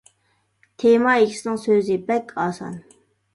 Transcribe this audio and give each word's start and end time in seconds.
تېما 0.83 1.13
ئىگىسىنىڭ 1.25 1.59
سۆزى: 1.67 1.99
بەك 2.09 2.35
ئاسان. 2.47 2.81